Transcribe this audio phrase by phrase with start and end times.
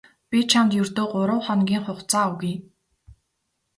[0.29, 2.55] Би чамд ердөө гурав хоногийн хугацаа өгье.